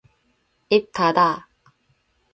입 0.73 0.91
닫아. 0.93 1.47